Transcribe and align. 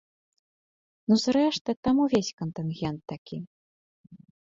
Ну, 1.11 1.17
зрэшты, 1.25 1.71
там 1.89 1.95
увесь 2.07 2.35
кантынгент 2.43 3.01
такі. 3.15 3.37